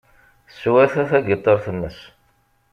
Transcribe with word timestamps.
Teswata 0.47 1.03
tagiṭart-nnes. 1.09 1.99